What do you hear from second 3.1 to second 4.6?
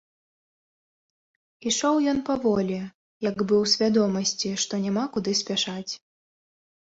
як бы ў свядомасці,